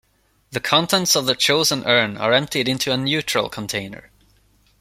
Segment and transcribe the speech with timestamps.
[0.49, 4.09] The contents of the chosen urn are emptied into a neutral container.